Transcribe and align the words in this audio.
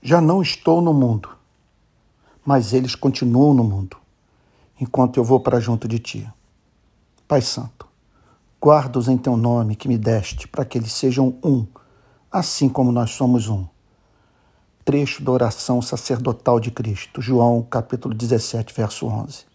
Já 0.00 0.20
não 0.20 0.40
estou 0.40 0.80
no 0.80 0.94
mundo, 0.94 1.28
mas 2.44 2.72
eles 2.72 2.94
continuam 2.94 3.52
no 3.52 3.64
mundo, 3.64 3.96
enquanto 4.80 5.16
eu 5.16 5.24
vou 5.24 5.40
para 5.40 5.58
junto 5.58 5.88
de 5.88 5.98
ti. 5.98 6.32
Pai 7.26 7.42
Santo, 7.42 7.86
guarda-os 8.62 9.08
em 9.08 9.18
teu 9.18 9.36
nome 9.36 9.74
que 9.74 9.88
me 9.88 9.98
deste, 9.98 10.46
para 10.46 10.64
que 10.64 10.78
eles 10.78 10.92
sejam 10.92 11.36
um, 11.44 11.66
assim 12.30 12.68
como 12.68 12.92
nós 12.92 13.10
somos 13.10 13.48
um. 13.48 13.66
Trecho 14.84 15.22
da 15.22 15.32
oração 15.32 15.82
sacerdotal 15.82 16.60
de 16.60 16.70
Cristo, 16.70 17.20
João 17.20 17.60
capítulo 17.60 18.14
17, 18.14 18.72
verso 18.72 19.04
11. 19.06 19.46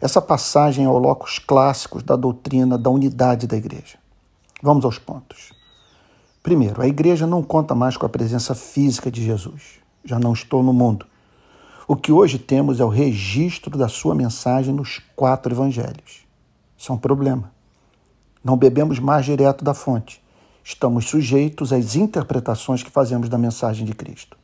Essa 0.00 0.22
passagem 0.22 0.86
é 0.86 0.88
o 0.88 0.96
locus 0.96 1.38
clássicos 1.38 2.02
da 2.02 2.16
doutrina 2.16 2.78
da 2.78 2.88
unidade 2.88 3.46
da 3.46 3.58
igreja. 3.58 3.98
Vamos 4.62 4.86
aos 4.86 4.98
pontos. 4.98 5.59
Primeiro, 6.42 6.80
a 6.80 6.86
igreja 6.86 7.26
não 7.26 7.42
conta 7.42 7.74
mais 7.74 7.96
com 7.96 8.06
a 8.06 8.08
presença 8.08 8.54
física 8.54 9.10
de 9.10 9.22
Jesus. 9.22 9.80
Já 10.04 10.18
não 10.18 10.32
estou 10.32 10.62
no 10.62 10.72
mundo. 10.72 11.06
O 11.86 11.96
que 11.96 12.12
hoje 12.12 12.38
temos 12.38 12.80
é 12.80 12.84
o 12.84 12.88
registro 12.88 13.76
da 13.76 13.88
sua 13.88 14.14
mensagem 14.14 14.72
nos 14.72 15.00
quatro 15.14 15.52
evangelhos. 15.52 16.24
Isso 16.78 16.90
é 16.90 16.94
um 16.94 16.98
problema. 16.98 17.52
Não 18.42 18.56
bebemos 18.56 18.98
mais 18.98 19.26
direto 19.26 19.64
da 19.64 19.74
fonte. 19.74 20.22
Estamos 20.64 21.06
sujeitos 21.06 21.72
às 21.72 21.96
interpretações 21.96 22.82
que 22.82 22.90
fazemos 22.90 23.28
da 23.28 23.36
mensagem 23.36 23.84
de 23.84 23.92
Cristo. 23.92 24.38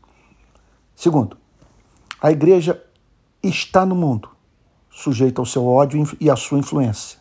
Segundo, 0.94 1.36
a 2.20 2.30
igreja 2.30 2.82
está 3.42 3.86
no 3.86 3.94
mundo, 3.94 4.28
sujeita 4.90 5.40
ao 5.40 5.46
seu 5.46 5.66
ódio 5.66 6.04
e 6.18 6.28
à 6.28 6.36
sua 6.36 6.58
influência. 6.58 7.18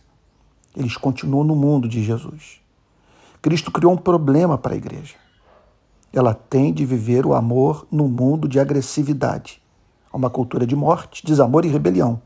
Eles 0.75 0.97
continuam 0.97 1.44
no 1.44 1.55
mundo 1.55 1.88
de 1.88 2.03
Jesus. 2.03 2.64
Cristo 3.45 3.70
criou 3.70 3.94
um 3.94 3.98
problema 3.98 4.58
para 4.58 4.73
a 4.73 4.76
igreja. 4.76 5.13
Ela 6.12 6.34
tem 6.34 6.73
de 6.73 6.84
viver 6.84 7.27
o 7.27 7.36
amor 7.36 7.86
no 7.91 8.08
mundo 8.08 8.48
de 8.48 8.59
agressividade. 8.59 9.62
Há 10.12 10.17
uma 10.17 10.31
cultura 10.31 10.66
de 10.66 10.76
morte, 10.76 11.23
desamor 11.23 11.64
e 11.64 11.67
rebelião. 11.67 12.19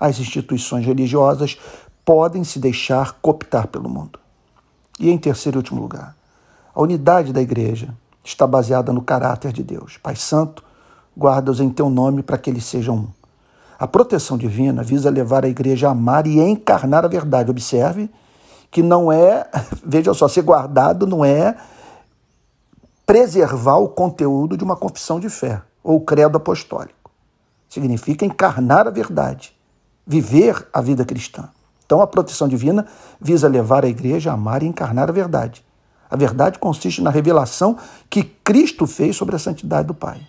As 0.00 0.18
instituições 0.18 0.86
religiosas 0.86 1.58
podem 2.02 2.44
se 2.44 2.58
deixar 2.58 3.12
cooptar 3.20 3.68
pelo 3.68 3.90
mundo. 3.90 4.18
E 4.98 5.10
em 5.10 5.18
terceiro 5.18 5.58
e 5.58 5.60
último 5.60 5.82
lugar, 5.82 6.16
a 6.74 6.80
unidade 6.80 7.30
da 7.30 7.42
igreja 7.42 7.94
está 8.24 8.46
baseada 8.46 8.90
no 8.90 9.02
caráter 9.02 9.52
de 9.52 9.62
Deus. 9.62 9.98
Pai 9.98 10.16
Santo, 10.16 10.64
guarda-os 11.14 11.60
em 11.60 11.68
teu 11.68 11.90
nome 11.90 12.22
para 12.22 12.38
que 12.38 12.48
eles 12.48 12.64
sejam 12.64 12.96
um. 12.96 13.08
A 13.78 13.86
proteção 13.86 14.38
divina 14.38 14.82
visa 14.82 15.10
levar 15.10 15.44
a 15.44 15.48
igreja 15.48 15.88
a 15.88 15.90
amar 15.90 16.26
e 16.26 16.40
encarnar 16.40 17.04
a 17.04 17.08
verdade. 17.08 17.50
Observe 17.50 18.08
que 18.74 18.82
não 18.82 19.12
é, 19.12 19.48
veja 19.86 20.12
só, 20.12 20.26
ser 20.26 20.42
guardado 20.42 21.06
não 21.06 21.24
é 21.24 21.56
preservar 23.06 23.76
o 23.76 23.88
conteúdo 23.88 24.56
de 24.56 24.64
uma 24.64 24.74
confissão 24.74 25.20
de 25.20 25.28
fé 25.30 25.62
ou 25.80 26.00
credo 26.00 26.38
apostólico. 26.38 27.08
Significa 27.68 28.24
encarnar 28.24 28.88
a 28.88 28.90
verdade, 28.90 29.56
viver 30.04 30.66
a 30.72 30.80
vida 30.80 31.04
cristã. 31.04 31.48
Então 31.86 32.00
a 32.00 32.06
proteção 32.06 32.48
divina 32.48 32.84
visa 33.20 33.46
levar 33.46 33.84
a 33.84 33.88
igreja 33.88 34.32
a 34.32 34.34
amar 34.34 34.64
e 34.64 34.66
encarnar 34.66 35.08
a 35.08 35.12
verdade. 35.12 35.64
A 36.10 36.16
verdade 36.16 36.58
consiste 36.58 37.00
na 37.00 37.10
revelação 37.10 37.76
que 38.10 38.24
Cristo 38.24 38.88
fez 38.88 39.14
sobre 39.14 39.36
a 39.36 39.38
santidade 39.38 39.86
do 39.86 39.94
Pai. 39.94 40.20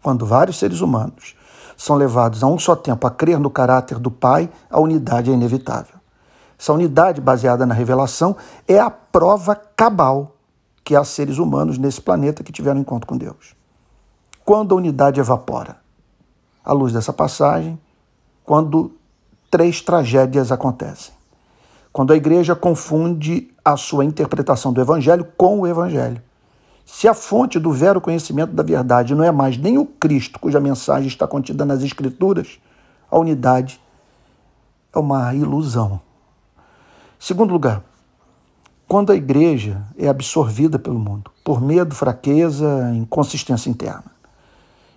Quando 0.00 0.24
vários 0.24 0.56
seres 0.56 0.80
humanos 0.80 1.34
são 1.76 1.96
levados 1.96 2.44
a 2.44 2.46
um 2.46 2.60
só 2.60 2.76
tempo 2.76 3.08
a 3.08 3.10
crer 3.10 3.40
no 3.40 3.50
caráter 3.50 3.98
do 3.98 4.10
Pai, 4.10 4.48
a 4.70 4.78
unidade 4.78 5.32
é 5.32 5.34
inevitável. 5.34 6.03
Essa 6.64 6.72
unidade 6.72 7.20
baseada 7.20 7.66
na 7.66 7.74
revelação 7.74 8.34
é 8.66 8.80
a 8.80 8.88
prova 8.88 9.54
cabal 9.54 10.34
que 10.82 10.96
há 10.96 11.04
seres 11.04 11.36
humanos 11.36 11.76
nesse 11.76 12.00
planeta 12.00 12.42
que 12.42 12.50
tiveram 12.50 12.80
encontro 12.80 13.06
com 13.06 13.18
Deus. 13.18 13.54
Quando 14.46 14.74
a 14.74 14.78
unidade 14.78 15.20
evapora? 15.20 15.76
À 16.64 16.72
luz 16.72 16.90
dessa 16.90 17.12
passagem, 17.12 17.78
quando 18.46 18.92
três 19.50 19.82
tragédias 19.82 20.50
acontecem. 20.50 21.12
Quando 21.92 22.14
a 22.14 22.16
igreja 22.16 22.56
confunde 22.56 23.52
a 23.62 23.76
sua 23.76 24.02
interpretação 24.02 24.72
do 24.72 24.80
evangelho 24.80 25.28
com 25.36 25.60
o 25.60 25.66
evangelho. 25.66 26.22
Se 26.86 27.06
a 27.06 27.12
fonte 27.12 27.58
do 27.58 27.72
vero 27.72 28.00
conhecimento 28.00 28.54
da 28.54 28.62
verdade 28.62 29.14
não 29.14 29.22
é 29.22 29.30
mais 29.30 29.58
nem 29.58 29.76
o 29.76 29.84
Cristo, 29.84 30.40
cuja 30.40 30.58
mensagem 30.60 31.08
está 31.08 31.26
contida 31.28 31.66
nas 31.66 31.82
Escrituras, 31.82 32.58
a 33.10 33.18
unidade 33.18 33.78
é 34.94 34.98
uma 34.98 35.34
ilusão. 35.34 36.00
Segundo 37.18 37.52
lugar, 37.52 37.82
quando 38.86 39.12
a 39.12 39.16
igreja 39.16 39.82
é 39.96 40.08
absorvida 40.08 40.78
pelo 40.78 40.98
mundo, 40.98 41.30
por 41.42 41.60
medo, 41.60 41.94
fraqueza, 41.94 42.92
inconsistência 42.94 43.70
interna. 43.70 44.12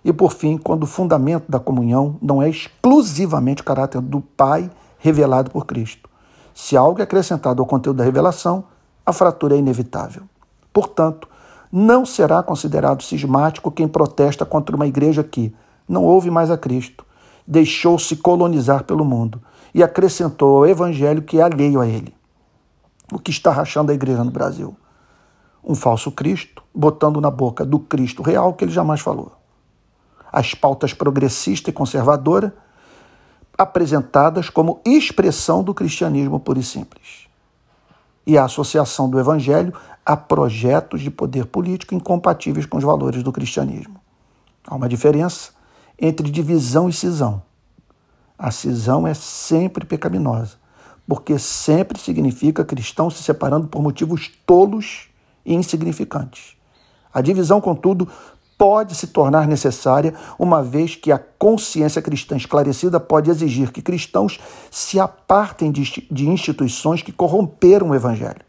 E 0.04 0.12
por 0.12 0.32
fim, 0.32 0.56
quando 0.56 0.84
o 0.84 0.86
fundamento 0.86 1.50
da 1.50 1.58
comunhão 1.58 2.16
não 2.20 2.42
é 2.42 2.48
exclusivamente 2.48 3.62
o 3.62 3.64
caráter 3.64 4.00
do 4.00 4.20
Pai 4.20 4.70
revelado 4.98 5.50
por 5.50 5.66
Cristo. 5.66 6.08
Se 6.54 6.76
algo 6.76 7.00
é 7.00 7.02
acrescentado 7.02 7.62
ao 7.62 7.66
conteúdo 7.66 7.98
da 7.98 8.04
revelação, 8.04 8.64
a 9.04 9.12
fratura 9.12 9.54
é 9.54 9.58
inevitável. 9.58 10.22
Portanto, 10.72 11.28
não 11.70 12.04
será 12.04 12.42
considerado 12.42 13.02
cismático 13.02 13.70
quem 13.70 13.88
protesta 13.88 14.44
contra 14.44 14.74
uma 14.74 14.86
igreja 14.86 15.22
que 15.22 15.54
não 15.88 16.04
ouve 16.04 16.30
mais 16.30 16.50
a 16.50 16.58
Cristo, 16.58 17.04
deixou-se 17.46 18.16
colonizar 18.16 18.84
pelo 18.84 19.04
mundo 19.04 19.40
e 19.74 19.82
acrescentou 19.82 20.58
ao 20.58 20.66
evangelho 20.66 21.22
que 21.22 21.38
é 21.38 21.42
alheio 21.42 21.80
a 21.80 21.86
ele 21.86 22.18
o 23.12 23.18
que 23.18 23.30
está 23.30 23.50
rachando 23.50 23.90
a 23.90 23.94
igreja 23.94 24.22
no 24.22 24.30
Brasil. 24.30 24.76
Um 25.64 25.74
falso 25.74 26.12
Cristo, 26.12 26.62
botando 26.74 27.20
na 27.20 27.30
boca 27.30 27.64
do 27.64 27.78
Cristo 27.78 28.22
real 28.22 28.52
que 28.54 28.64
ele 28.64 28.72
jamais 28.72 29.00
falou. 29.00 29.32
As 30.30 30.54
pautas 30.54 30.92
progressista 30.92 31.70
e 31.70 31.72
conservadora 31.72 32.54
apresentadas 33.56 34.50
como 34.50 34.80
expressão 34.84 35.64
do 35.64 35.74
cristianismo 35.74 36.38
puro 36.38 36.60
e 36.60 36.62
simples. 36.62 37.26
E 38.26 38.38
a 38.38 38.44
associação 38.44 39.08
do 39.08 39.18
evangelho 39.18 39.72
a 40.04 40.16
projetos 40.16 41.00
de 41.00 41.10
poder 41.10 41.46
político 41.46 41.94
incompatíveis 41.94 42.66
com 42.66 42.76
os 42.76 42.84
valores 42.84 43.22
do 43.22 43.32
cristianismo. 43.32 44.00
Há 44.66 44.76
uma 44.76 44.88
diferença 44.88 45.50
entre 45.98 46.30
divisão 46.30 46.88
e 46.88 46.92
cisão. 46.92 47.42
A 48.38 48.50
cisão 48.50 49.06
é 49.06 49.14
sempre 49.14 49.84
pecaminosa 49.84 50.56
porque 51.08 51.38
sempre 51.38 51.98
significa 51.98 52.62
cristão 52.62 53.08
se 53.08 53.22
separando 53.22 53.66
por 53.66 53.82
motivos 53.82 54.30
tolos 54.44 55.08
e 55.44 55.54
insignificantes. 55.54 56.54
A 57.12 57.22
divisão, 57.22 57.62
contudo, 57.62 58.06
pode 58.58 58.94
se 58.94 59.06
tornar 59.06 59.48
necessária, 59.48 60.12
uma 60.38 60.62
vez 60.62 60.94
que 60.94 61.10
a 61.10 61.18
consciência 61.18 62.02
cristã 62.02 62.36
esclarecida 62.36 63.00
pode 63.00 63.30
exigir 63.30 63.72
que 63.72 63.80
cristãos 63.80 64.38
se 64.70 65.00
apartem 65.00 65.72
de 65.72 66.28
instituições 66.28 67.00
que 67.00 67.12
corromperam 67.12 67.90
o 67.90 67.94
Evangelho, 67.94 68.44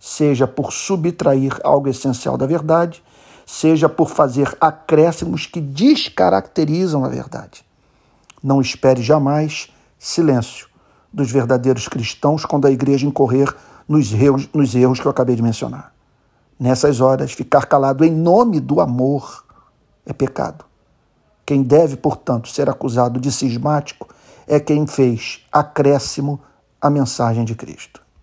seja 0.00 0.48
por 0.48 0.72
subtrair 0.72 1.60
algo 1.62 1.88
essencial 1.88 2.36
da 2.36 2.46
verdade, 2.46 3.04
seja 3.46 3.88
por 3.88 4.10
fazer 4.10 4.56
acréscimos 4.60 5.46
que 5.46 5.60
descaracterizam 5.60 7.04
a 7.04 7.08
verdade. 7.08 7.67
Não 8.42 8.60
espere 8.60 9.02
jamais 9.02 9.72
silêncio 9.98 10.68
dos 11.12 11.30
verdadeiros 11.30 11.88
cristãos 11.88 12.44
quando 12.44 12.66
a 12.66 12.70
igreja 12.70 13.06
incorrer 13.06 13.54
nos 13.88 14.12
erros, 14.12 14.48
nos 14.52 14.74
erros 14.74 15.00
que 15.00 15.06
eu 15.06 15.10
acabei 15.10 15.34
de 15.34 15.42
mencionar. 15.42 15.92
Nessas 16.58 17.00
horas, 17.00 17.32
ficar 17.32 17.66
calado 17.66 18.04
em 18.04 18.10
nome 18.10 18.60
do 18.60 18.80
amor 18.80 19.44
é 20.04 20.12
pecado. 20.12 20.64
Quem 21.46 21.62
deve, 21.62 21.96
portanto, 21.96 22.48
ser 22.48 22.68
acusado 22.68 23.20
de 23.20 23.32
cismático 23.32 24.08
é 24.46 24.58
quem 24.60 24.86
fez 24.86 25.46
acréscimo 25.52 26.40
à 26.80 26.90
mensagem 26.90 27.44
de 27.44 27.54
Cristo. 27.54 28.02